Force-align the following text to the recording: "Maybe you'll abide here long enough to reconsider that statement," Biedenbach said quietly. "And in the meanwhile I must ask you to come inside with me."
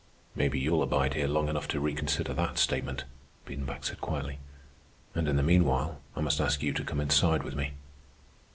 "Maybe 0.33 0.57
you'll 0.59 0.81
abide 0.81 1.13
here 1.13 1.27
long 1.27 1.47
enough 1.47 1.67
to 1.67 1.79
reconsider 1.79 2.33
that 2.33 2.57
statement," 2.57 3.03
Biedenbach 3.45 3.83
said 3.83 4.01
quietly. 4.01 4.39
"And 5.13 5.27
in 5.27 5.35
the 5.35 5.43
meanwhile 5.43 6.01
I 6.15 6.21
must 6.21 6.41
ask 6.41 6.63
you 6.63 6.73
to 6.73 6.83
come 6.83 6.99
inside 6.99 7.43
with 7.43 7.53
me." 7.55 7.73